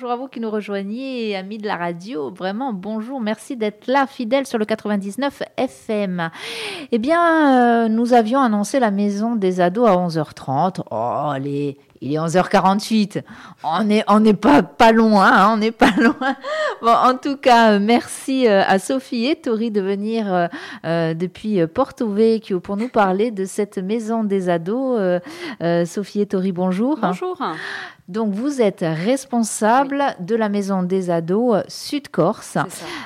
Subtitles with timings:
[0.00, 2.30] Bonjour à vous qui nous rejoignez, amis de la radio.
[2.30, 6.30] Vraiment, bonjour, merci d'être là, fidèle sur le 99 FM.
[6.90, 10.84] Eh bien, euh, nous avions annoncé la maison des ados à 11h30.
[10.90, 10.94] Oh,
[11.30, 13.22] allez, il est 11h48.
[13.62, 16.36] On n'est on est pas, pas loin, hein, on n'est pas loin.
[16.82, 20.46] Bon, en tout cas, merci euh, à Sophie et Tori de venir euh,
[20.84, 25.20] euh, depuis Porto Vecchio pour nous parler de cette maison des ados.
[25.86, 26.98] Sophie et Tori, bonjour.
[27.00, 27.36] Bonjour.
[28.10, 32.58] Donc, vous êtes responsable de la maison des ados Sud-Corse.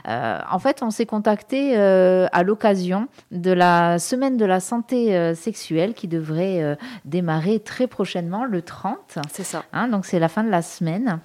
[0.08, 5.14] Euh, en fait, on s'est contacté euh, à l'occasion de la semaine de la santé
[5.14, 8.83] euh, sexuelle qui devrait démarrer très prochainement, le 30.
[9.30, 9.64] C'est ça.
[9.72, 11.20] Hein, donc, c'est la fin de la semaine.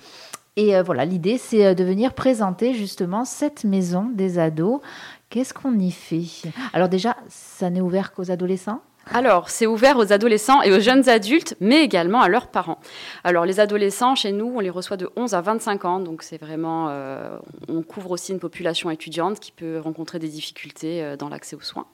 [0.55, 4.81] Et voilà, l'idée, c'est de venir présenter justement cette maison des ados.
[5.29, 6.49] Qu'est-ce qu'on y fait?
[6.73, 8.81] Alors déjà, ça n'est ouvert qu'aux adolescents?
[9.11, 12.77] Alors, c'est ouvert aux adolescents et aux jeunes adultes, mais également à leurs parents.
[13.23, 16.37] Alors, les adolescents, chez nous, on les reçoit de 11 à 25 ans, donc c'est
[16.37, 21.29] vraiment, euh, on couvre aussi une population étudiante qui peut rencontrer des difficultés euh, dans
[21.29, 21.87] l'accès aux soins.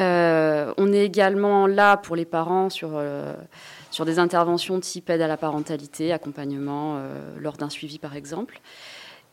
[0.00, 3.00] Euh, on est également là pour les parents sur,
[3.96, 7.00] sur des interventions type aide à la parentalité, accompagnement
[7.40, 8.60] lors d'un suivi par exemple.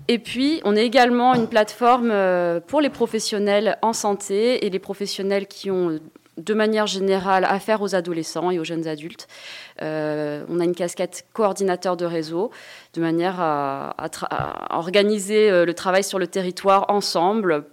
[0.07, 2.11] Et puis, on est également une plateforme
[2.67, 5.99] pour les professionnels en santé et les professionnels qui ont
[6.37, 9.27] de manière générale affaire aux adolescents et aux jeunes adultes.
[9.81, 12.51] Euh, on a une casquette coordinateur de réseau,
[12.93, 13.95] de manière à,
[14.71, 17.65] organiser euh, le travail sur le territoire ensemble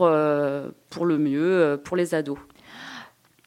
[0.00, 2.38] euh, pour le mieux, pour les ados.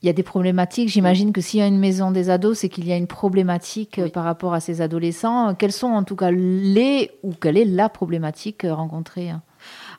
[0.03, 0.89] Il y a des problématiques.
[0.89, 3.99] J'imagine que s'il y a une maison des ados, c'est qu'il y a une problématique
[4.13, 5.55] par rapport à ces adolescents.
[5.55, 9.31] Quelles sont en tout cas les ou quelle est la problématique rencontrée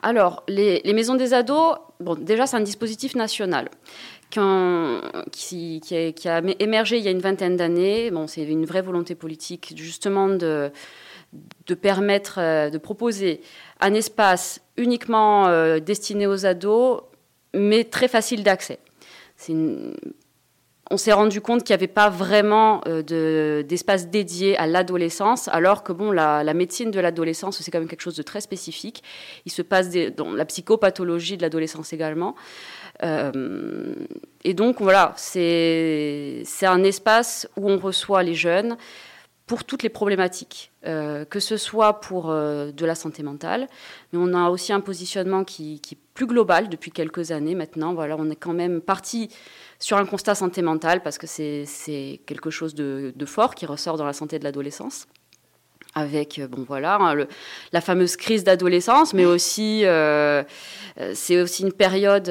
[0.02, 3.68] alors, les, les, maisons des ados, bon, déjà, c'est un dispositif national
[4.30, 8.10] qui, qui, a, émergé il y a une vingtaine d'années.
[8.10, 10.70] Bon, c'est une vraie volonté politique, justement, de,
[11.66, 13.40] de permettre, euh, de proposer
[13.80, 17.02] un espace uniquement euh, destiné aux ados,
[17.54, 18.78] mais très facile d'accès.
[20.90, 25.82] On s'est rendu compte qu'il n'y avait pas vraiment euh, d'espace dédié à l'adolescence, alors
[25.82, 29.02] que bon, la, médecine de l'adolescence, c'est quand même quelque chose de très spécifique.
[29.44, 32.34] Il se passe dans la psychopathologie de l'adolescence également.
[33.02, 33.94] Euh,
[34.44, 38.76] et donc voilà, c'est un espace où on reçoit les jeunes
[39.48, 43.66] pour toutes les problématiques, euh, que ce soit pour euh, de la santé mentale,
[44.12, 47.94] mais on a aussi un positionnement qui, est plus global depuis quelques années maintenant.
[47.94, 49.30] Voilà, on est quand même parti
[49.78, 54.04] sur un constat santé mentale parce que c'est quelque chose de, fort qui ressort dans
[54.04, 55.06] la santé de l'adolescence.
[55.94, 57.28] Avec bon voilà hein, le,
[57.72, 59.84] la fameuse crise d'adolescence, mais aussi
[61.14, 62.28] c'est aussi une période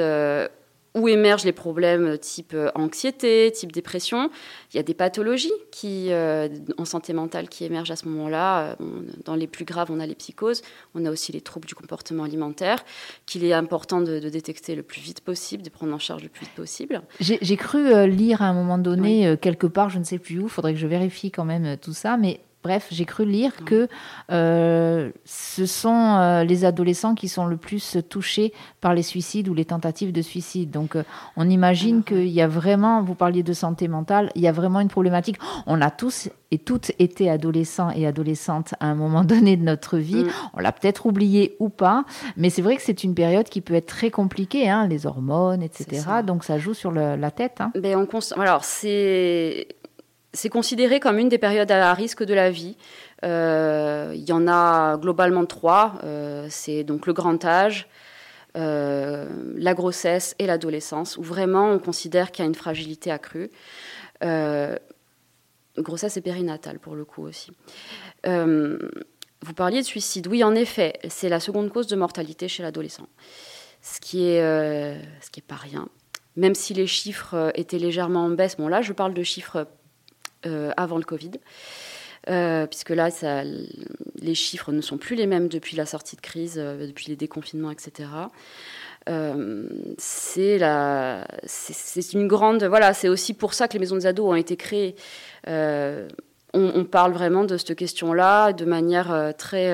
[0.97, 4.29] où émergent les problèmes type euh, anxiété, type dépression.
[4.73, 8.63] Il y a des pathologies qui, euh, en santé mentale qui émergent à ce moment-là.
[8.63, 8.75] Euh,
[9.23, 10.61] dans les plus graves, on a les psychoses.
[10.95, 12.83] On a aussi les troubles du comportement alimentaire
[13.25, 16.41] qu'il est important de, détecter le plus vite possible, de prendre en charge le plus
[16.41, 17.01] vite possible.
[17.19, 20.49] J'ai cru lire à un moment donné, quelque part, je ne sais plus où, il
[20.49, 23.87] faudrait que je vérifie quand même tout ça, mais Bref, j'ai cru lire que
[24.31, 28.51] euh, ce sont euh, les adolescents qui sont le plus touchés
[28.81, 30.71] par les suicides ou les tentatives de suicide.
[30.71, 31.03] Donc, euh,
[31.37, 34.79] on imagine qu'il y a vraiment, vous parliez de santé mentale, il y a vraiment
[34.79, 35.37] une problématique.
[35.65, 39.97] On a tous et toutes été adolescents et adolescentes à un moment donné de notre
[39.97, 40.23] vie.
[40.23, 40.29] Mm.
[40.55, 43.75] On l'a peut-être oublié ou pas, mais c'est vrai que c'est une période qui peut
[43.75, 46.05] être très compliquée, hein, les hormones, etc.
[46.25, 47.61] Donc, ça joue sur la tête.
[47.61, 47.71] Hein.
[47.75, 49.67] Ben, on Alors, c'est
[50.37, 52.77] c'est considéré comme une des périodes à risque de la vie.
[53.25, 55.95] Euh, il y en a globalement trois.
[56.03, 57.87] Euh, c'est donc le grand âge,
[58.55, 63.49] euh, la grossesse et l'adolescence, où vraiment on considère qu'il y a une fragilité accrue.
[65.77, 67.51] grossesse et périnatale pour le coup aussi.
[68.23, 70.27] vous parliez de suicide.
[70.27, 73.07] Oui, en effet, c'est la seconde cause de mortalité chez l'adolescent.
[73.81, 74.41] Ce qui est,
[75.47, 75.87] pas rien.
[76.35, 78.57] Même si les chiffres étaient légèrement en baisse.
[78.57, 79.65] Bon, là, je parle de chiffres
[80.43, 81.31] avant le Covid.
[82.29, 83.09] Euh, puisque là,
[84.15, 87.15] les chiffres ne sont plus les mêmes depuis la sortie de crise, euh, depuis les
[87.15, 88.09] déconfinements, etc.
[89.97, 90.59] c'est
[92.13, 94.95] une grande, voilà, c'est aussi pour ça que les maisons des ados ont été créées.
[95.47, 96.07] On,
[96.53, 99.73] on, parle vraiment de cette question-là de manière très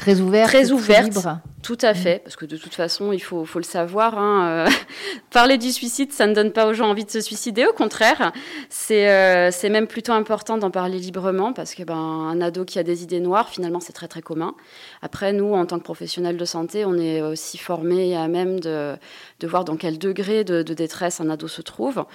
[0.00, 0.48] Très ouverte.
[0.48, 1.28] Très ouverte.
[1.62, 4.16] Tout à fait, parce que de toute façon, il faut, faut le savoir.
[4.16, 4.70] Hein, euh,
[5.30, 7.66] parler du suicide, ça ne donne pas aux gens envie de se suicider.
[7.66, 8.32] Au contraire,
[8.70, 12.78] c'est euh, c'est même plutôt important d'en parler librement, parce que ben, un ado qui
[12.78, 14.54] a des idées noires, finalement, c'est très très commun.
[15.02, 18.96] Après, nous, en tant que professionnels de santé, on est aussi formés à même de,
[19.40, 22.06] de voir dans quel degré de, de détresse un ado se trouve.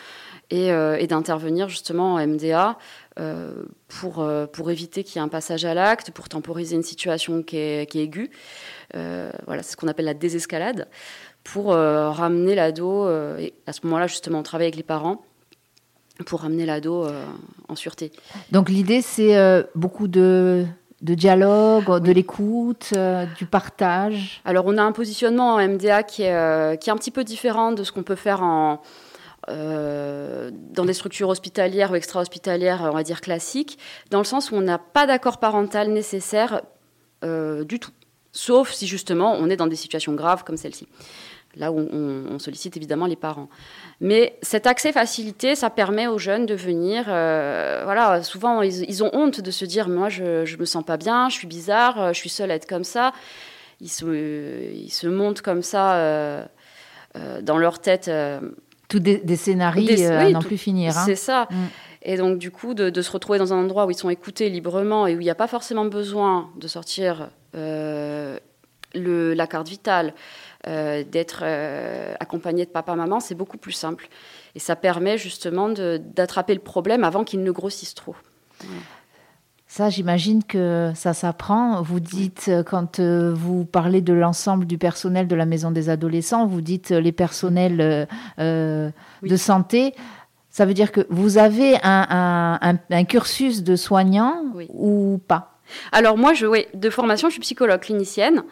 [0.51, 2.77] Et, et d'intervenir justement en MDA
[3.87, 7.57] pour, pour éviter qu'il y ait un passage à l'acte, pour temporiser une situation qui
[7.57, 8.29] est, qui est aiguë.
[8.93, 10.87] voilà, c'est ce qu'on appelle la désescalade,
[11.43, 15.25] pour ramener l'ado, et à ce moment-là justement on travaille avec les parents,
[16.25, 17.07] pour ramener l'ado
[17.67, 18.11] en sûreté.
[18.51, 20.65] Donc l'idée c'est beaucoup de
[21.05, 26.23] de dialogue, de l'écoute, euh, du partage Alors on a un positionnement en MDA qui
[26.23, 28.81] est, euh, qui est un petit peu différent de ce qu'on peut faire en,
[29.49, 33.77] euh, dans des structures hospitalières ou extra-hospitalières, on va dire classiques,
[34.09, 36.61] dans le sens où on n'a pas d'accord parental nécessaire
[37.23, 37.89] du tout,
[38.33, 40.87] sauf si justement on est dans des situations graves comme celle-ci
[41.55, 43.49] là où on, sollicite évidemment les parents.
[44.01, 47.05] Mais cet accès facilité, ça permet aux jeunes de venir.
[47.07, 50.97] Euh, voilà, souvent ils, ont honte de se dire moi je, ne me sens pas
[50.97, 53.13] bien, je suis bizarre, euh, je suis seule à être comme ça.
[53.81, 56.45] Ils se, montent comme ça euh,
[57.41, 58.09] dans leur tête.
[58.87, 60.97] Tout des, scénarios à n'en plus finir.
[60.97, 61.03] Hein.
[61.05, 61.47] C'est ça.
[61.49, 61.55] Mm.
[62.03, 65.07] Et donc, du coup, de, se retrouver dans un endroit où ils sont écoutés librement
[65.07, 67.29] et où il n'y a pas forcément besoin de sortir
[68.95, 70.13] le, la carte vitale,
[70.67, 74.07] euh, d'être euh, accompagné de papa-maman, c'est beaucoup plus simple.
[74.55, 78.15] Et ça permet justement d'attraper le problème avant qu'il ne grossisse trop.
[79.67, 81.81] Ça, j'imagine que ça s'apprend.
[81.81, 86.45] Vous dites, euh, quand vous parlez de l'ensemble du personnel de la maison des adolescents,
[86.45, 88.07] vous dites les personnels
[88.37, 89.95] de santé.
[90.49, 92.77] Ça veut dire que vous avez un,
[93.09, 95.59] cursus de soignant ou pas?
[95.91, 98.43] Alors moi, je, de formation, je suis psychologue clinicienne.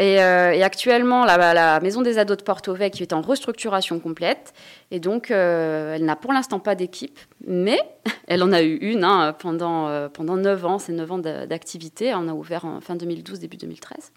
[0.00, 4.52] Euh, et, actuellement, la, maison des ados de Porto Vecchio est en restructuration complète.
[4.90, 7.78] Et donc, euh, elle n'a pour l'instant pas d'équipe, mais
[8.26, 10.78] elle en a eu une hein, pendant, euh, pendant 9 ans.
[10.78, 12.14] C'est 9 ans d'activité.
[12.14, 14.12] On a ouvert en fin 2012, début 2013.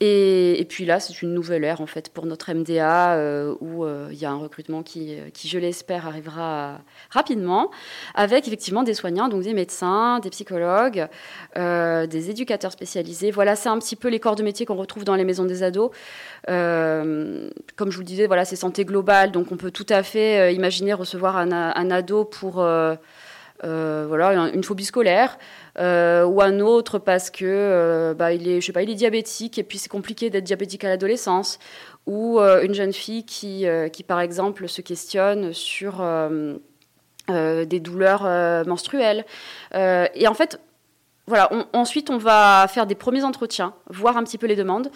[0.00, 4.08] Et, puis là, c'est une nouvelle ère en fait pour notre MDA euh, où euh,
[4.12, 6.78] il y a un recrutement qui, euh, qui je l'espère, arrivera
[7.10, 7.72] rapidement,
[8.14, 11.08] avec effectivement des soignants, donc des médecins, des psychologues,
[11.56, 13.32] des éducateurs spécialisés.
[13.32, 15.64] Voilà, c'est un petit peu les corps de métier qu'on retrouve dans les maisons des
[15.64, 15.90] ados.
[16.46, 20.54] comme je vous le disais, voilà, c'est santé globale, donc on peut tout à fait
[20.54, 22.64] imaginer recevoir un, un ado pour
[23.64, 25.38] euh, voilà, une phobie scolaire,
[25.78, 28.94] euh, ou un autre parce que euh, bah, il est, je sais pas, il est
[28.94, 31.58] diabétique et puis c'est compliqué d'être diabétique à l'adolescence,
[32.06, 36.02] ou une jeune fille qui, qui, par exemple, se questionne sur
[37.28, 38.22] des douleurs
[38.66, 39.26] menstruelles.
[39.74, 40.58] et en fait,
[41.26, 44.90] voilà, ensuite on va faire des premiers entretiens, voir un petit peu les demandes,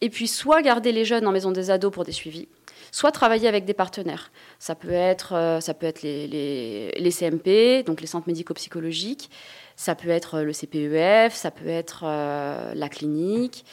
[0.00, 2.46] et puis soit garder les jeunes en maison des ados pour des suivis,
[2.94, 4.30] soit travailler avec des partenaires.
[4.60, 9.30] Ça peut être, euh, ça peut être les, CMP, donc les centres médico-psychologiques,
[9.74, 13.64] ça peut être le CPEF, ça peut être euh, la clinique.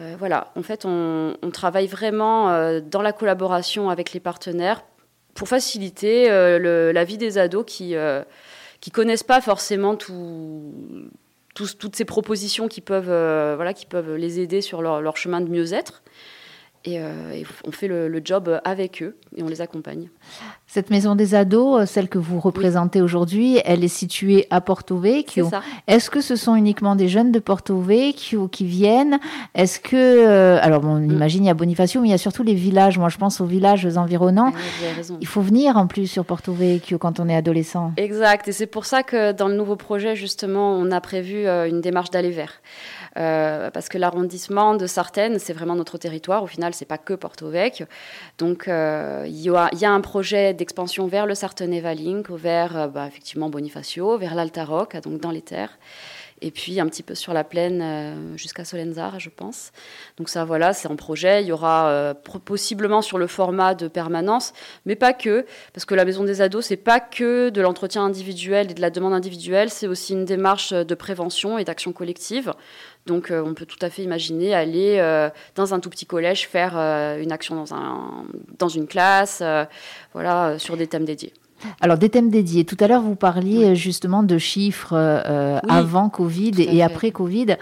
[0.00, 4.82] Euh, voilà, en fait, on, travaille vraiment dans la collaboration avec les partenaires
[5.34, 8.24] pour faciliter la vie des ados qui ne
[8.92, 15.16] connaissent pas forcément toutes ces propositions qui peuvent, voilà, qui peuvent les aider sur leur
[15.16, 16.02] chemin de mieux-être.
[16.86, 20.08] Euh, et, on fait le, job avec eux et on les accompagne.
[20.66, 24.98] Cette maison des ados, euh, celle que vous représentez aujourd'hui, elle est située à Porto
[24.98, 25.50] Vecchio.
[25.86, 29.18] Est-ce que ce sont uniquement des jeunes de Porto Vecchio qui viennent?
[29.54, 31.10] Est-ce que, euh, alors on mm.
[31.10, 32.98] imagine il y a Bonifacio, mais il y a surtout les villages.
[32.98, 34.52] Moi, je pense aux villages environnants.
[34.54, 37.92] Ah il faut venir en plus sur Porto Vecchio quand on est adolescent.
[37.96, 41.80] Exact, et c'est pour ça que dans le nouveau projet, justement, on a prévu une
[41.80, 42.60] démarche d'aller vers.
[43.16, 46.42] Euh, parce que l'arrondissement de Sartène, c'est vraiment notre territoire.
[46.42, 47.86] Au final, c'est pas que Porto Vecchio.
[48.38, 49.50] Donc, euh, il y,
[49.84, 55.00] a un projet d'expansion vers le Sartène-Valink, vers euh, bah, effectivement Bonifacio, vers l'Alta Rocca,
[55.00, 55.78] donc dans les terres
[56.42, 59.72] et puis un petit peu sur la plaine jusqu'à Solenzara, je pense.
[60.18, 61.42] Donc ça, voilà, c'est en projet.
[61.42, 62.12] Il y aura
[62.44, 64.52] possiblement sur le format de permanence,
[64.84, 68.70] mais pas que, parce que la maison des ados, c'est pas que de l'entretien individuel
[68.70, 72.52] et de la demande individuelle, c'est aussi une démarche de prévention et d'action collective.
[73.06, 74.98] Donc euh, on peut tout à fait imaginer aller
[75.54, 78.24] dans un tout petit collège faire une action dans, un,
[78.58, 79.42] dans une classe,
[80.12, 81.32] voilà, sur des thèmes dédiés.
[81.80, 82.64] Alors, des thèmes dédiés.
[82.64, 87.56] Tout à l'heure, vous parliez justement de chiffres euh, avant Covid et après Covid.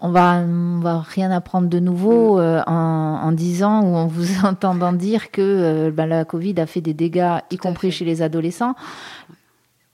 [0.00, 0.42] On va,
[0.80, 2.40] va rien apprendre de nouveau mm.
[2.40, 6.80] euh, en, disant ou en vous entendant dire que euh, bah, la Covid a fait
[6.80, 8.74] des dégâts, y compris chez les adolescents.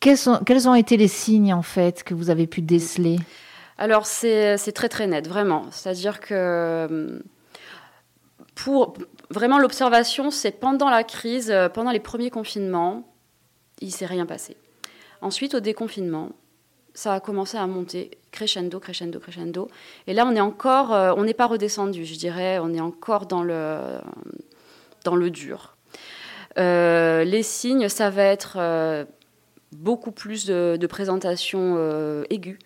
[0.00, 3.18] Quels, sont, quels ont été les signes, en fait, que vous avez pu déceler?
[3.78, 5.66] Alors, c'est très, très net, vraiment.
[5.70, 7.22] C'est-à-dire que
[8.56, 8.94] pour
[9.30, 13.08] vraiment l'observation, c'est pendant la crise, pendant les premiers confinements,
[13.80, 14.56] il s'est rien passé.
[15.20, 16.30] Ensuite, au déconfinement,
[16.92, 19.68] ça a commencé à monter crescendo, crescendo, crescendo.
[20.08, 23.26] Et là, on est encore, euh, on n'est pas redescendu, je dirais, on est encore
[23.26, 23.78] dans le,
[25.04, 25.76] dans le dur.
[26.56, 29.06] les signes, ça va être
[29.70, 32.58] beaucoup plus de, de présentation aiguë.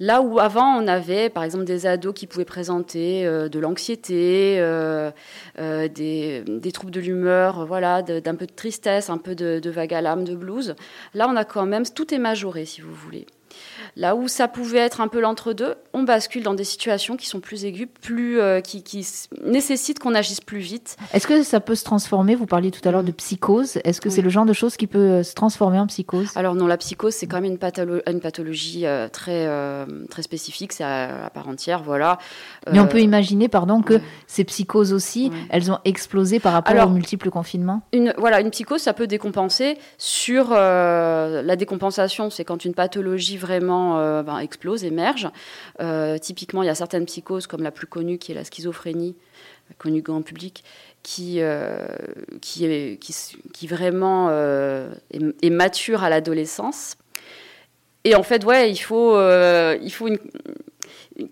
[0.00, 4.56] Là où avant, on avait par exemple des ados qui pouvaient présenter euh, de l'anxiété,
[4.58, 5.10] euh,
[5.58, 9.92] euh, des, troubles de l'humeur, voilà, d'un peu de tristesse, un peu de, de vague
[9.92, 10.74] à l'âme, de blues.
[11.12, 13.26] Là, on a quand même, tout est majoré, si vous voulez.
[13.96, 17.40] Là où ça pouvait être un peu l'entre-deux, on bascule dans des situations qui sont
[17.40, 18.84] plus aiguës, plus, euh, qui,
[19.44, 20.96] nécessitent qu'on agisse plus vite.
[21.12, 22.34] Est-ce que ça peut se transformer?
[22.34, 23.78] Vous parliez tout à l'heure de psychose.
[23.84, 26.30] Est-ce que c'est le genre de choses qui peut euh, se transformer en psychose?
[26.36, 29.48] Alors non, la psychose, c'est quand même une, une pathologie euh, très,
[30.08, 32.18] très spécifique, c'est à, part entière, voilà.
[32.70, 36.90] Mais on peut imaginer, pardon, que ces psychoses aussi, elles ont explosé par rapport aux
[36.90, 37.82] multiples confinements?
[37.92, 43.79] une, Voilà, une psychose, ça peut décompenser sur la décompensation, c'est quand une pathologie vraiment
[43.98, 45.28] euh, ben, explose, émerge.
[45.80, 49.16] Euh, typiquement, il y a certaines psychoses, comme la plus connue, qui est la schizophrénie,
[49.78, 50.64] connue grand public,
[51.02, 51.86] qui, euh,
[52.40, 56.96] qui, vraiment est, mature à l'adolescence.
[58.04, 60.18] Et en fait, il faut une,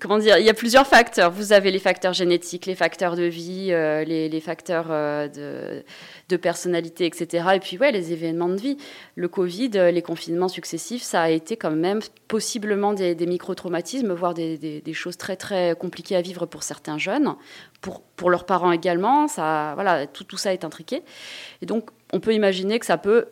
[0.00, 1.30] comment dire, il y a plusieurs facteurs.
[1.30, 5.84] Vous avez les facteurs génétiques, les facteurs de vie, les, les, facteurs de,
[6.28, 7.46] de personnalité, etc.
[7.54, 8.76] Et puis, ouais, les événements de vie.
[9.14, 14.34] Le Covid, euh, les confinements successifs, ça a été quand même possiblement des, micro-traumatismes, voire
[14.34, 17.34] des, choses très, très compliquées à vivre pour certains jeunes,
[17.80, 19.28] pour, pour leurs parents également.
[19.28, 21.02] Ça, voilà, tout, tout ça est intriqué.
[21.62, 23.26] Et donc, on peut imaginer que ça peut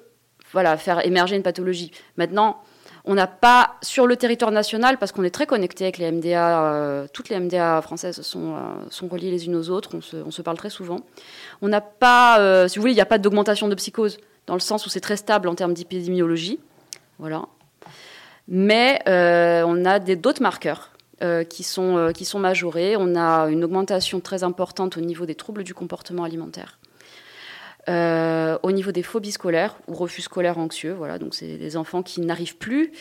[0.53, 1.91] voilà, faire émerger une pathologie.
[2.17, 2.63] Maintenant,
[3.07, 6.65] on n'a pas sur le territoire national, parce qu'on est très connecté avec les MDA,
[6.65, 8.59] euh, toutes les MDA françaises sont, euh,
[8.91, 11.01] sont reliées les unes aux autres, on se, parle très souvent.
[11.63, 14.55] On n'a pas, euh, si vous voulez, il n'y a pas d'augmentation de psychose, dans
[14.55, 16.59] le sens où c'est très stable en termes d'épidémiologie.
[17.21, 17.43] Voilà.
[18.49, 20.91] Mais on a d'autres marqueurs
[21.49, 22.97] qui sont majorés.
[22.97, 26.79] On a une augmentation très importante au niveau des troubles du comportement alimentaire.
[27.89, 32.21] Au niveau des phobies scolaires ou refus scolaires anxieux, voilà, donc c'est des enfants qui
[32.21, 32.93] n'arrivent plus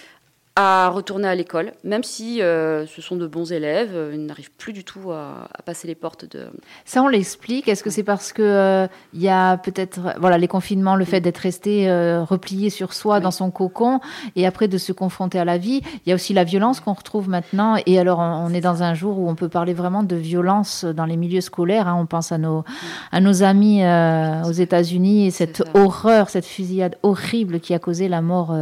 [0.58, 4.54] à retourner à l'école, même si euh, ce sont de bons élèves, euh, ils n'arrivent
[4.58, 6.48] plus du tout à, passer les portes de.
[6.86, 7.68] Ça, on l'explique.
[7.68, 11.20] Est-ce que c'est parce que euh, il y a peut-être, voilà, les confinements, le fait
[11.20, 14.00] d'être resté replié sur soi dans son cocon
[14.38, 15.82] et après de se confronter à la vie.
[16.06, 17.76] Il y a aussi la violence qu'on retrouve maintenant.
[17.86, 21.06] Et alors, on, est dans un jour où on peut parler vraiment de violence dans
[21.06, 21.90] les milieux scolaires.
[21.90, 21.98] Hein.
[22.00, 22.64] On pense à nos
[23.12, 28.22] à nos amis aux États-Unis et cette horreur, cette fusillade horrible qui a causé la
[28.22, 28.56] mort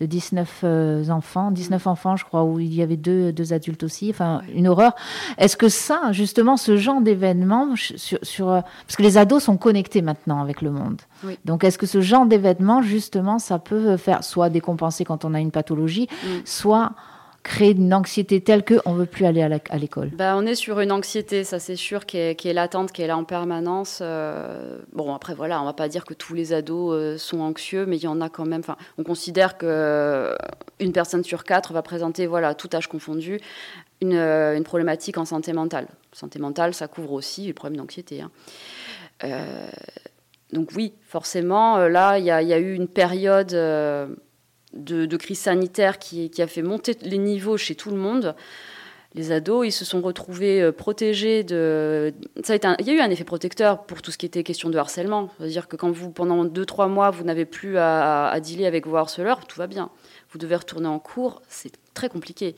[0.00, 0.64] de 19
[1.10, 4.68] enfants 19 enfants, je crois, où il y avait deux, deux adultes aussi, enfin, une
[4.68, 4.94] horreur.
[5.38, 10.40] Est-ce que ça, justement, ce genre d'événement, sur, parce que les ados sont connectés maintenant
[10.40, 11.00] avec le monde.
[11.44, 15.40] Donc, est-ce que ce genre d'événement, justement, ça peut faire soit décompenser quand on a
[15.40, 16.28] une pathologie, mm.
[16.44, 16.92] soit
[17.46, 20.80] créer une anxiété telle qu'on ne veut plus aller à l'école bah, On est sur
[20.80, 24.00] une anxiété, ça c'est sûr, qui est, latente, qui est là en permanence.
[24.02, 27.40] Euh, bon, après, voilà, on ne va pas dire que tous les ados euh, sont
[27.40, 28.62] anxieux, mais il y en a quand même.
[28.98, 30.36] On considère qu'une euh,
[30.92, 33.38] personne sur quatre va présenter, voilà, tout âge confondu,
[34.00, 35.86] une, problématique en santé mentale.
[36.12, 38.22] Santé mentale, ça couvre aussi le problème d'anxiété.
[38.22, 38.30] Hein.
[40.52, 43.54] donc oui, forcément, là, il y, a eu une période
[44.76, 48.34] de, crise sanitaire qui, a fait monter les niveaux chez tout le monde,
[49.14, 52.12] les ados, ils se sont retrouvés euh, protégés de.
[52.44, 54.42] Ça a été Il y a eu un effet protecteur pour tout ce qui était
[54.42, 55.30] question de harcèlement.
[55.38, 58.96] C'est-à-dire que quand vous, pendant 2-3 mois, vous n'avez plus à, à, dealer avec vos
[58.96, 59.88] harceleurs, tout va bien.
[60.30, 62.56] Vous devez retourner en cours, c'est très compliqué.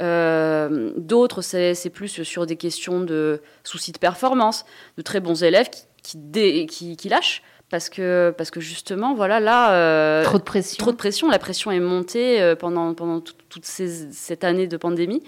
[0.00, 4.64] Euh, d'autres, c'est plus sur des questions de soucis de performance,
[4.96, 5.70] de très bons élèves
[6.02, 10.76] qui, qui, qui lâchent parce que parce que justement voilà là euh, trop de pression.
[10.76, 11.28] trop de pression.
[11.28, 15.22] La pression est montée euh, pendant pendant toute cette année de pandémie.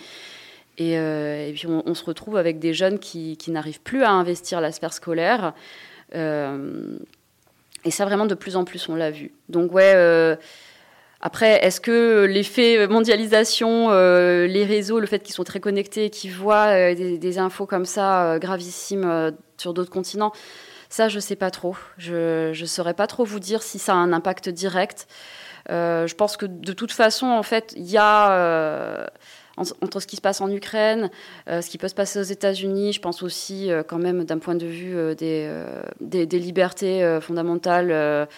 [0.79, 4.11] Et, euh, et puis on, se retrouve avec des jeunes qui, qui n'arrivent plus à
[4.11, 5.53] investir la sphère scolaire
[6.15, 9.33] et ça vraiment de plus en plus on l'a vu.
[9.49, 9.95] Donc ouais
[11.25, 16.95] après, est-ce que l'effet mondialisation, les réseaux, le fait qu'ils sont très connectés, qu'ils voient
[16.95, 20.33] des, des, infos comme ça gravissimes sur d'autres continents,
[20.93, 21.75] ça, je ne sais pas trop.
[21.97, 25.07] Je ne saurais pas trop vous dire si ça a un impact direct.
[25.71, 29.07] Euh, je pense que de toute façon, en fait, il y a euh,
[29.57, 31.11] entre ce qui se passe en Ukraine,
[31.49, 34.55] euh, ce qui peut se passer aux États-Unis, je pense aussi quand même d'un point
[34.55, 38.29] de vue des, libertés fondamentales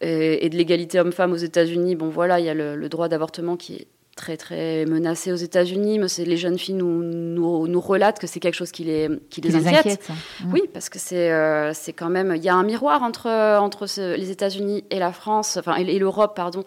[0.00, 1.96] et, de l'égalité homme-femme aux États-Unis.
[1.96, 3.88] Bon, voilà, il y a le droit d'avortement qui est
[4.18, 5.98] très très menacé aux États-Unis.
[5.98, 9.56] Mais les jeunes filles nous, nous, relatent que c'est quelque chose qui les, qui les,
[9.56, 10.06] inquiète.
[10.52, 13.86] Oui, parce que c'est euh, c'est quand même il y a un miroir entre entre
[14.16, 16.64] les États-Unis et la France, enfin et, l'Europe pardon.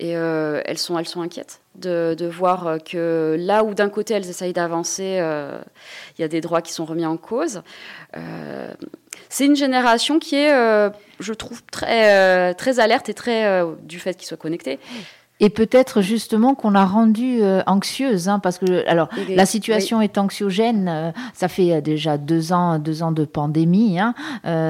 [0.00, 4.14] Et euh, elles sont elles sont inquiètes de, de voir que là où d'un côté
[4.14, 5.58] elles essayent d'avancer, euh,
[6.16, 7.62] il y a des droits qui sont remis en cause.
[9.28, 10.52] c'est une génération qui est,
[11.20, 14.78] je trouve, très, très alerte et très, du fait qu'ils soient connectés,
[15.40, 20.18] et peut-être justement qu'on l'a rendue euh, anxieuse, hein, parce que alors la situation est
[20.18, 20.88] anxiogène.
[20.88, 23.98] Euh, ça fait euh, déjà deux ans, deux ans de pandémie.
[24.00, 24.14] Hein,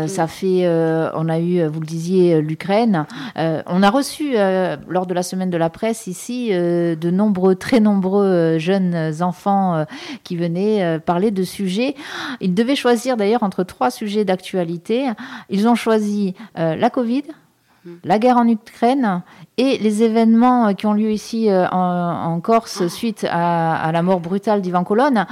[0.07, 0.69] Ça fait,
[1.15, 3.07] on a eu, vous le disiez, l'Ukraine.
[3.37, 4.35] on a reçu
[4.89, 9.85] lors de la semaine de la presse ici de nombreux, très nombreux jeunes enfants
[10.25, 11.95] qui venaient parler de sujets.
[12.41, 15.09] Ils devaient choisir d'ailleurs entre trois sujets d'actualité.
[15.51, 17.25] Ils ont choisi la Covid
[18.05, 19.23] la guerre en Ukraine
[19.57, 24.63] et les événements qui ont lieu ici euh, en, Corse suite à, la mort brutale
[24.63, 25.27] d'Ivan Colonne,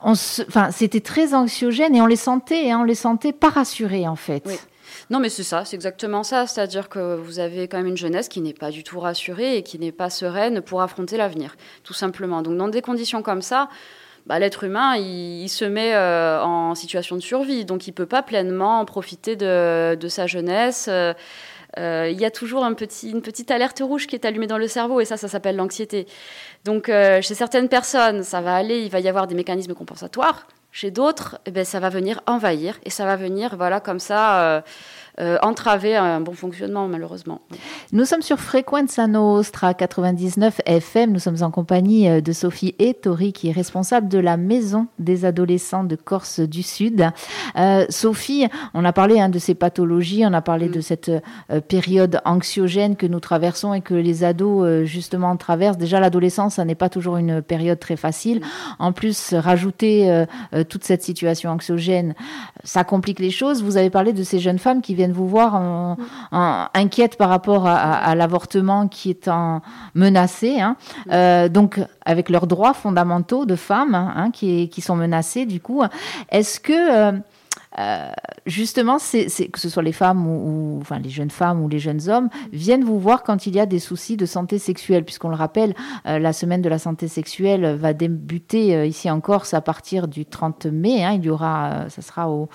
[0.00, 4.16] enfin, c'était très anxiogène et on les sentait, hein, on les sentait pas rassurés en
[4.16, 4.42] fait.
[5.10, 6.46] Non, mais c'est ça, c'est exactement ça.
[6.46, 9.62] C'est-à-dire que vous avez quand même une jeunesse qui n'est pas du tout rassurée et
[9.62, 12.42] qui n'est pas sereine pour affronter l'avenir, tout simplement.
[12.42, 13.68] Donc, dans des conditions comme ça,
[14.26, 18.22] bah, l'être humain, il, se met euh, en situation de survie, donc il peut pas
[18.22, 20.86] pleinement profiter de, sa jeunesse.
[20.88, 21.14] Euh,
[21.78, 22.74] euh, il y a toujours une
[23.22, 26.06] petite alerte rouge qui est allumée dans le cerveau, et ça, ça s'appelle l'anxiété.
[26.64, 30.46] Donc, euh, chez certaines personnes, ça va aller, il va y avoir des mécanismes compensatoires.
[30.72, 34.62] Chez d'autres, eh ben, ça va venir envahir, et ça va venir, voilà, comme ça.
[35.18, 37.40] Euh, entraver un bon fonctionnement, malheureusement.
[37.92, 41.10] Nous sommes sur Frequenza Nostra 99 FM.
[41.12, 45.24] Nous sommes en compagnie euh, de Sophie Ettori, qui est responsable de la Maison des
[45.24, 47.08] adolescents de Corse du Sud.
[47.58, 50.82] Euh, Sophie, on a parlé hein, de ces pathologies, on a parlé de mm.
[50.82, 51.10] cette
[51.68, 55.78] période anxiogène que nous traversons et que les ados, justement, traversent.
[55.78, 58.40] Déjà, l'adolescence, ça n'est pas toujours une période très facile.
[58.40, 58.44] Mm.
[58.80, 60.26] En plus, rajouter
[60.68, 62.14] toute cette situation anxiogène,
[62.64, 63.62] ça complique les choses.
[63.62, 65.96] Vous avez parlé de ces jeunes femmes qui viennent vous voir en,
[66.74, 69.60] inquiète par rapport à, l'avortement qui est en
[69.94, 70.60] menacé.
[70.60, 70.76] Hein.
[71.10, 75.82] Euh, donc, avec leurs droits fondamentaux de femmes hein, qui, qui, sont menacés, du coup,
[76.30, 77.20] est-ce que...
[77.78, 78.08] Euh,
[78.46, 82.08] justement, c'est, que ce soit les femmes ou, enfin les jeunes femmes ou les jeunes
[82.08, 85.36] hommes viennent vous voir quand il y a des soucis de santé sexuelle, puisqu'on le
[85.36, 85.74] rappelle,
[86.06, 90.08] euh, la semaine de la santé sexuelle va débuter euh, ici en Corse à partir
[90.08, 91.04] du 30 mai.
[91.04, 92.48] Hein, il y aura, ça sera au,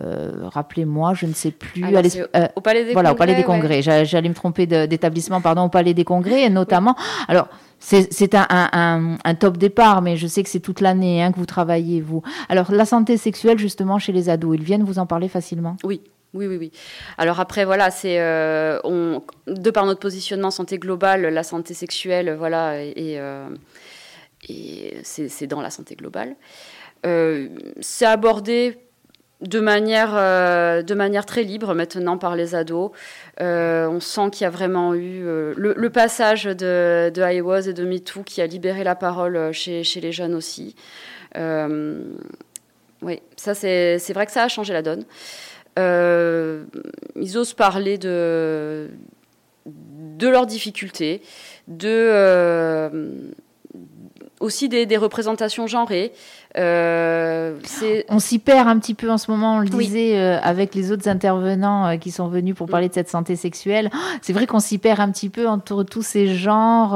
[0.00, 3.10] rappelez-moi, je ne sais plus, au Palais des voilà, Congrès.
[3.10, 3.82] au Palais des Congrès.
[3.82, 6.96] J'allais me tromper d'établissement, pardon, au Palais des Congrès, notamment.
[7.28, 7.48] Alors
[7.84, 12.00] c'est un, top départ, mais je sais que c'est toute l'année hein, que vous travaillez,
[12.00, 12.22] vous.
[12.48, 15.76] Alors, la santé sexuelle, justement, chez les ados, ils viennent vous en parler facilement?
[15.84, 16.00] Oui.
[16.32, 16.72] Oui, oui, oui.
[17.16, 18.80] Alors après, voilà, c'est euh,
[19.46, 23.48] de par notre positionnement santé globale, la santé sexuelle, voilà, et, euh,
[25.04, 26.34] c'est dans la santé globale.
[27.06, 27.48] Euh,
[27.80, 28.78] c'est abordé
[29.44, 32.90] de manière, euh, de manière très libre maintenant par les ados.
[33.40, 37.62] Euh, on sent qu'il y a vraiment eu euh, le, passage de, de I Was
[37.62, 40.74] et de MeToo qui a libéré la parole chez, les jeunes aussi.
[41.36, 45.04] oui, c'est vrai que ça a changé la donne.
[47.16, 48.88] ils osent parler de,
[49.66, 51.20] de leurs difficultés,
[51.68, 52.90] de
[54.44, 56.12] aussi des, représentations genrées.
[56.56, 57.58] Euh,
[58.08, 60.92] on s'y perd un petit peu en ce moment, on le disait euh, avec les
[60.92, 63.90] autres intervenants euh, qui sont venus pour parler de cette santé sexuelle.
[64.22, 66.90] C'est vrai qu'on s'y perd un petit peu entre tous ces genres.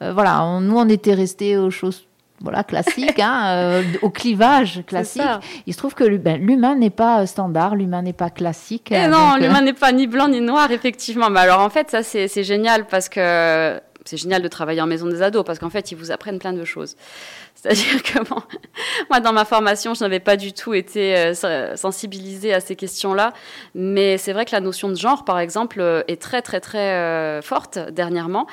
[0.00, 2.04] voilà, nous on était restés aux choses
[2.40, 5.22] voilà, classiques, hein, au clivage classique.
[5.66, 8.92] Il se trouve que ben, l'humain n'est pas standard, l'humain n'est pas classique.
[8.92, 11.30] Et eh non, l'humain n'est pas ni blanc ni noir, effectivement.
[11.30, 15.06] Mais alors en fait, ça c'est génial parce que c'est génial de travailler en maison
[15.06, 16.96] des ados parce qu'en fait, ils vous apprennent plein de choses.
[17.54, 18.18] C'est-à-dire que
[19.10, 23.32] moi, dans ma formation, je n'avais pas du tout été euh, sensibilisée à ces questions-là.
[23.74, 26.94] Mais c'est vrai que la notion de genre, par exemple, euh, est très, très, très
[26.94, 28.46] euh, forte dernièrement.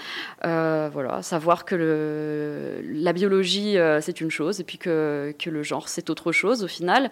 [0.43, 6.09] voilà, savoir que le, la biologie, c'est une chose, et puis que, le genre, c'est
[6.09, 7.09] autre chose au final.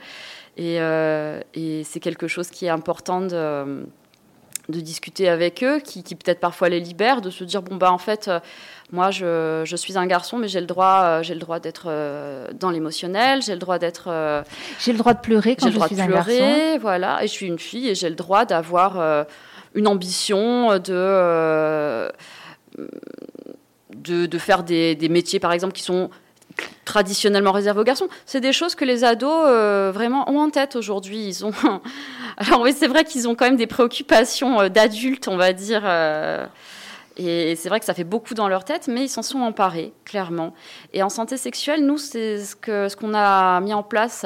[0.58, 0.78] Et,
[1.54, 3.86] et c'est quelque chose qui est important de
[4.70, 7.98] de discuter avec eux, qui, peut-être parfois les libère, de se dire bon bah en
[7.98, 8.40] fait euh,
[8.92, 12.48] moi je, suis un garçon mais j'ai le droit euh, j'ai le droit d'être euh,
[12.58, 14.44] dans l'émotionnel, j'ai le droit d'être
[14.80, 16.78] j'ai le droit de pleurer quand je suis un garçon.
[16.80, 19.26] Voilà, et je suis une fille et j'ai le droit d'avoir
[19.76, 22.10] une ambition de,
[23.96, 26.10] de, faire des, des métiers par exemple qui sont
[26.86, 28.08] traditionnellement réservé aux garçons.
[28.26, 31.28] C'est des choses que les ados euh, vraiment ont en tête aujourd'hui.
[31.28, 31.54] Ils ont.
[32.38, 35.82] Alors oui, c'est vrai qu'ils ont quand même des préoccupations euh, d'adultes, on va dire.
[35.86, 36.46] Euh,
[37.16, 39.94] et c'est vrai que ça fait beaucoup dans leur tête, mais ils s'en sont emparés,
[40.04, 40.54] clairement.
[40.94, 44.26] Et en santé sexuelle, nous, c'est ce qu'on a mis en place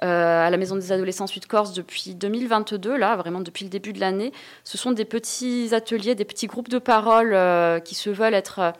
[0.00, 4.32] à la Maison des adolescents Sud-Corse depuis 2022, là, vraiment depuis le début de l'année.
[4.62, 7.36] Ce sont des petits ateliers, des petits groupes de parole
[7.82, 8.72] qui se veulent être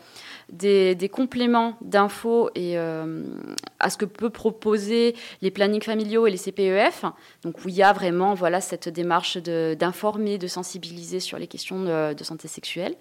[0.51, 3.23] des, compléments d'infos et, euh,
[3.81, 7.05] à ce que peut proposer les plannings familiaux et les CPEF,
[7.43, 11.85] donc où il y a vraiment voilà cette démarche d'informer, de, sensibiliser sur les questions
[11.85, 12.95] de, santé sexuelle.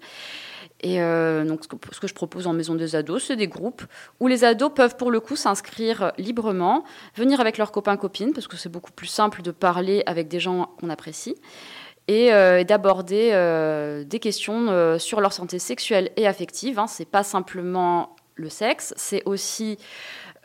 [0.80, 3.82] Et euh, donc ce que, je propose en maison des ados, c'est des groupes
[4.20, 6.84] où les ados peuvent pour le coup s'inscrire librement,
[7.16, 10.40] venir avec leurs copains copines parce que c'est beaucoup plus simple de parler avec des
[10.40, 11.34] gens qu'on apprécie
[12.08, 16.78] et euh, d'aborder euh, des questions sur leur santé sexuelle et affective.
[16.78, 16.86] Hein.
[16.86, 19.78] C'est pas simplement le sexe, c'est aussi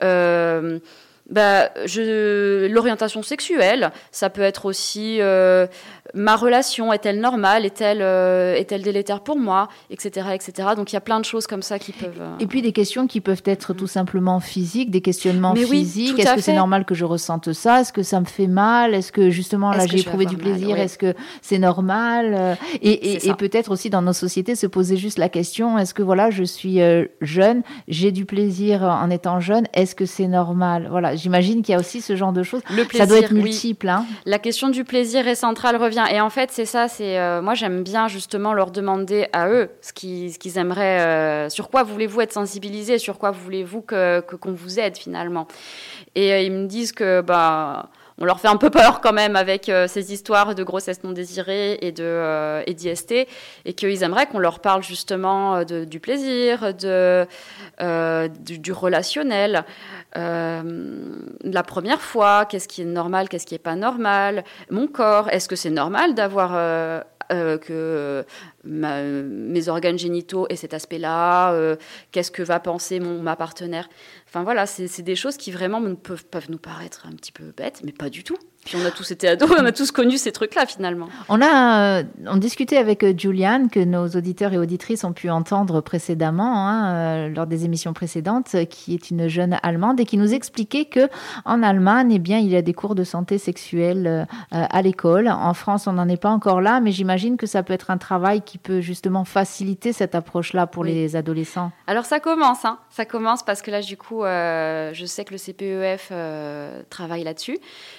[0.02, 0.80] euh,
[1.30, 5.68] bah, l'orientation sexuelle, ça peut être aussi euh,
[6.14, 10.70] ma relation est-elle normale, est-elle euh, est-elle délétère pour moi, etc., etc.
[10.76, 12.22] Donc il y a plein de choses comme ça qui peuvent.
[12.42, 16.20] Et puis des questions qui peuvent être tout simplement physiques, des questionnements physiques.
[16.20, 17.80] Est-ce que c'est normal que je ressente ça?
[17.80, 18.94] Est-ce que ça me fait mal?
[18.94, 20.78] Est-ce que justement là j'ai éprouvé du plaisir?
[20.78, 22.58] Est-ce que c'est normal?
[22.82, 26.30] Et, et peut-être aussi dans nos sociétés se poser juste la question est-ce que voilà
[26.32, 26.80] je suis
[27.22, 30.88] jeune, j'ai du plaisir en étant jeune, est-ce que c'est normal?
[30.90, 32.62] Voilà j'imagine qu'il y a aussi ce genre de choses.
[32.70, 33.90] Le plaisir, ça doit être multiple.
[33.90, 34.06] Hein.
[34.26, 36.06] La question du plaisir est centrale, revient.
[36.12, 36.88] Et en fait, c'est ça.
[36.88, 41.70] C'est euh, moi, j'aime bien justement leur demander à eux ce qu'ils aimeraient, euh, sur
[41.70, 45.48] quoi voulez-vous être sensibilisés, sur quoi voulez-vous que qu'on vous aide finalement.
[46.16, 49.36] Et euh, ils me disent que bah on leur fait un peu peur quand même
[49.36, 53.12] avec ces histoires de grossesse non désirée et de et d'IST
[53.66, 57.26] et qu'ils aimeraient qu'on leur parle justement de, du plaisir, de
[57.80, 59.66] du, du, relationnel.
[60.18, 65.30] Euh, la première fois, qu'est-ce qui est normal, qu'est-ce qui n'est pas normal, mon corps,
[65.30, 68.26] est-ce que c'est normal d'avoir euh, euh, que
[68.64, 71.76] mes organes génitaux aient cet aspect-là,
[72.12, 73.90] qu'est-ce que va penser mon, ma partenaire?
[74.28, 77.82] Enfin voilà, c'est des choses qui vraiment peuvent, peuvent nous paraître un petit peu bêtes,
[77.84, 78.38] mais pas du tout.
[78.66, 81.10] Puis on a tous été ados, on a tous connu ces trucs-là finalement.
[81.30, 85.30] On a euh, on discutait avec euh, Juliane, que nos auditeurs et auditrices ont pu
[85.30, 90.18] entendre précédemment hein, euh, lors des émissions précédentes, qui est une jeune allemande et qui
[90.18, 91.10] nous expliquait que
[91.46, 95.28] en Allemagne, eh bien, il y a des cours de santé sexuelle à l'école.
[95.28, 97.98] En France, on n'en est pas encore là, mais j'imagine que ça peut être un
[97.98, 101.72] travail qui peut justement faciliter cette approche-là pour les adolescents.
[101.88, 102.80] Alors ça commence, hein.
[102.90, 106.12] ça commence parce que là, du coup, je sais que le CPEF
[106.90, 107.58] travaille là-dessus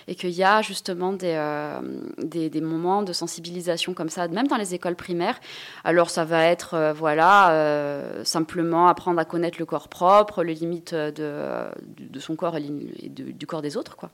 [0.08, 1.80] et qu'il y a justement euh,
[2.18, 5.40] des, des, moments de sensibilisation comme ça, même dans les écoles primaires.
[5.84, 10.54] Alors ça va être, euh, voilà, euh, simplement apprendre à connaître le corps propre, les
[10.54, 11.64] limites de,
[11.98, 12.62] de son corps et,
[13.08, 14.10] du corps des autres, quoi.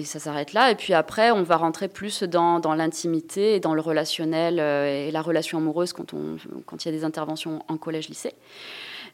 [0.00, 0.70] Et ça s'arrête là.
[0.70, 5.10] Et puis après, on va rentrer plus dans, dans l'intimité et dans le relationnel et
[5.10, 8.34] la relation amoureuse quand, on, quand il y a des interventions en collège-lycée.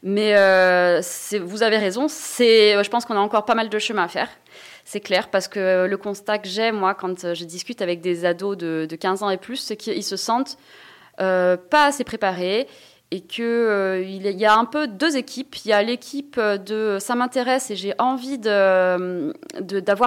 [0.03, 0.33] Mais
[1.39, 4.29] vous avez raison, je pense qu'on a encore pas mal de chemin à faire
[4.85, 8.55] c'est clair, parce que le constat que j'ai, moi, quand je discute avec des ados
[8.55, 10.57] de, 15 ans et plus, c'est qu'ils se sentent
[11.19, 12.67] euh, pas assez préparés
[13.09, 15.55] et qu'il euh, y a un peu deux équipes.
[15.65, 18.99] Il y a l'équipe de ça m'intéresse et j'ai envie d'avoir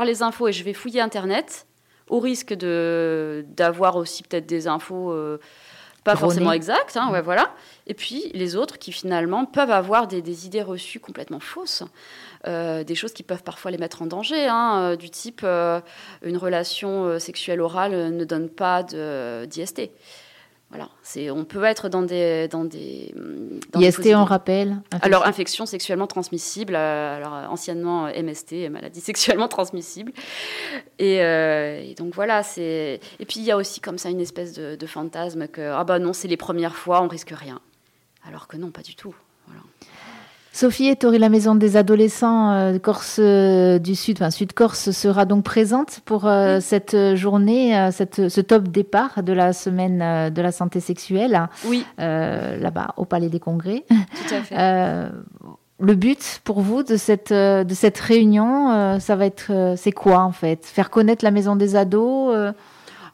[0.03, 1.67] de, les infos et je vais fouiller Internet,
[2.07, 5.13] au risque d'avoir aussi peut-être des infos
[6.13, 6.97] pas forcément exactes.
[6.97, 7.51] Hein, ouais, voilà.
[7.87, 11.85] Et puis les autres qui finalement peuvent avoir des, des idées reçues complètement fausses.
[12.47, 15.81] Euh, des choses qui peuvent parfois les mettre en danger, hein, euh, du type euh,
[16.23, 19.91] une relation sexuelle orale ne donne pas d'IST.
[20.71, 23.15] Voilà, c'est on peut être dans des dans des
[23.75, 24.83] IST on rappelle.
[25.01, 30.13] Alors infection sexuellement transmissible, alors anciennement MST, maladie sexuellement transmissible.
[30.99, 34.77] Et, donc voilà, c'est et puis il y a aussi comme ça une espèce de,
[34.77, 37.61] de fantasme que ah bah non c'est les premières fois on risque rien,
[38.27, 39.15] alors que non pas du tout.
[39.47, 39.63] Voilà.
[40.59, 45.25] Sophie Tori, la maison des adolescents de euh, Corse euh, du Sud, enfin Sud-Corse, sera
[45.25, 50.51] donc présente pour euh, cette journée, cette, ce top départ de la semaine de la
[50.51, 51.49] santé sexuelle.
[51.65, 51.87] Oui.
[51.99, 53.85] Là-bas, au Palais des Congrès.
[53.89, 54.57] Tout à fait.
[55.81, 60.33] le but pour vous de cette, de cette réunion, ça va être, c'est quoi en
[60.33, 60.67] fait?
[60.67, 62.35] Faire connaître la maison des ados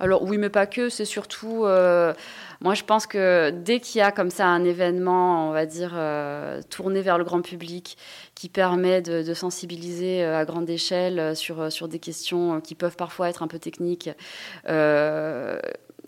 [0.00, 1.66] Alors oui, mais pas que, c'est surtout
[2.64, 5.92] moi, je pense que dès qu'il y a comme ça un événement, on va dire,
[5.94, 7.98] euh, tourné vers le grand public,
[8.34, 12.96] qui permet de, sensibiliser euh, à grande échelle euh, sur, sur des questions qui peuvent
[12.96, 14.08] parfois être un peu techniques,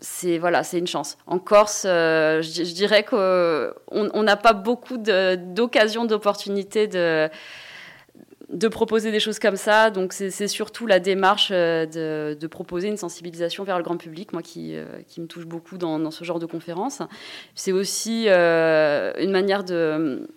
[0.00, 1.18] c'est voilà, une chance.
[1.26, 7.28] En Corse, je, dirais qu'on n'a pas beaucoup d'occasions, d'opportunités de
[8.48, 9.90] de proposer des choses comme ça.
[9.90, 14.42] Donc c'est surtout la démarche euh, de, proposer une sensibilisation vers le grand public, moi
[14.42, 17.02] qui, euh, qui me touche beaucoup dans, ce genre de conférences.
[17.54, 20.28] C'est aussi euh, une manière de,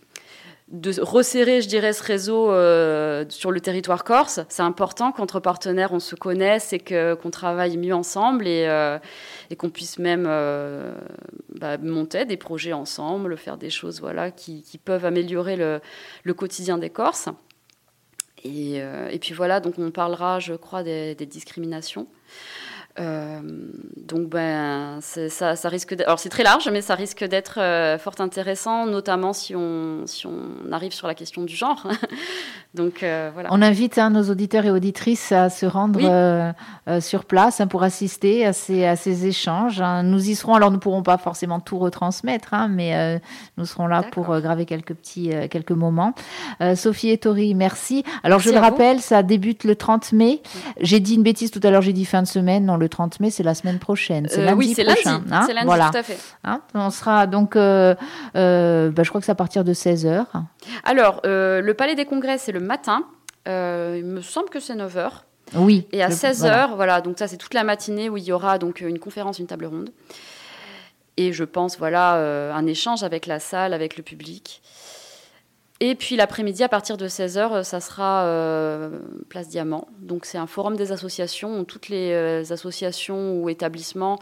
[1.01, 2.45] resserrer, je dirais, ce réseau
[3.29, 4.39] sur le territoire corse.
[4.49, 8.67] C'est important qu'entre partenaires, on se connaisse et qu'on travaille mieux ensemble et,
[9.57, 10.25] qu'on puisse même
[11.55, 16.89] bah, monter des projets ensemble, faire des choses voilà, qui, peuvent améliorer le quotidien des
[16.89, 17.29] Corses.
[18.43, 22.07] Et, et, puis voilà, donc on parlera, je crois, des, discriminations.
[22.99, 23.39] Euh,
[23.95, 28.15] donc ben ça, ça, risque alors c'est très large mais ça risque d'être euh, fort
[28.19, 31.87] intéressant notamment si on si on arrive sur la question du genre
[32.73, 36.53] donc euh, voilà on invite hein, nos auditeurs et auditrices à se rendre
[36.99, 40.03] sur place hein, pour assister à ces à ces échanges hein.
[40.03, 43.21] nous y serons alors nous pourrons pas forcément tout retransmettre mais
[43.57, 46.13] nous serons là pour graver quelques petits quelques moments
[46.75, 50.41] Sophie et Tori merci alors je le rappelle ça débute le 30 mai
[50.79, 53.19] j'ai dit une bêtise tout à l'heure j'ai dit fin de semaine non le 30
[53.19, 54.27] mai, c'est la semaine prochaine.
[54.29, 55.01] C'est euh, lundi oui, c'est lundi.
[55.45, 55.89] C'est lundi, voilà.
[55.91, 56.17] tout à fait.
[56.73, 57.95] On sera donc, euh,
[58.35, 60.25] euh, bah, je crois que c'est à partir de 16h.
[60.83, 63.05] Alors, le Palais des Congrès, c'est le matin.
[63.45, 65.11] il me semble que c'est 9h.
[65.55, 65.87] Oui.
[65.91, 67.01] Et à 16h, voilà.
[67.01, 69.65] donc ça, c'est toute la matinée où il y aura donc une conférence, une table
[69.65, 69.89] ronde.
[71.17, 72.13] Et je pense, voilà,
[72.53, 74.61] un échange avec la salle, avec le public.
[75.81, 79.87] Et puis l'après-midi, à partir de 16h, euh, ça sera euh, Place Diamant.
[79.99, 84.19] Donc c'est un forum des associations où toutes les euh, associations ou établissements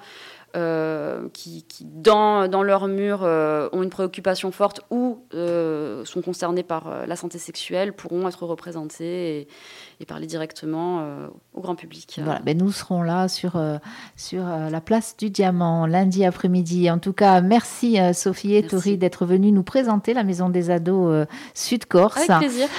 [0.56, 6.64] euh, qui, dans, dans leur mur, euh, ont une préoccupation forte ou euh, sont concernés
[6.64, 9.48] par la santé sexuelle pourront être représentés
[10.00, 11.06] et, parler directement
[11.54, 12.22] au grand public.
[12.24, 13.62] Voilà, ben nous serons là sur,
[14.16, 16.90] sur la place du Diamant lundi après-midi.
[16.90, 21.28] En tout cas, merci Sophie et Tori d'être venues nous présenter la Maison des Ados
[21.56, 22.30] Sud-Corse.
[22.30, 22.70] Avec plaisir.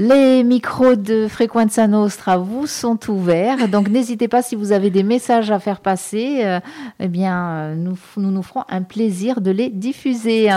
[0.00, 5.02] Les micros de Frequenza Nostra vous sont ouverts, donc n'hésitez pas si vous avez des
[5.02, 6.60] messages à faire passer, euh,
[7.00, 10.52] eh bien nous, nous nous ferons un plaisir de les diffuser.